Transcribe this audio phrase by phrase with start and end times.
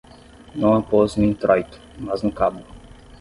[0.55, 2.63] não a pôs no intróito, mas no cabo